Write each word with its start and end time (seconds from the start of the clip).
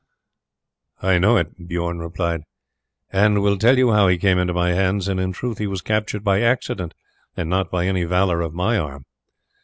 "I 1.03 1.19
know 1.19 1.37
it," 1.37 1.67
Bijorn 1.67 1.99
replied, 1.99 2.41
"and 3.11 3.39
will 3.43 3.55
tell 3.59 3.77
you 3.77 3.91
how 3.91 4.07
he 4.07 4.17
came 4.17 4.39
into 4.39 4.51
my 4.51 4.71
hands, 4.71 5.07
and 5.07 5.19
in 5.19 5.31
truth 5.31 5.59
he 5.59 5.67
was 5.67 5.81
captured 5.83 6.23
by 6.23 6.41
accident 6.41 6.95
and 7.37 7.51
not 7.51 7.69
by 7.69 7.85
any 7.85 8.05
valour 8.05 8.41
of 8.41 8.51
my 8.55 8.79
arm." 8.79 9.05